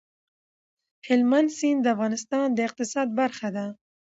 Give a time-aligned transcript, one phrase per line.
[1.07, 3.65] هلمند سیند د افغانستان د اقتصاد برخه ده.